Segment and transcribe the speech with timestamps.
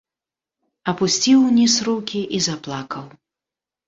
[0.93, 3.05] Апусціў уніз рукі і заплакаў.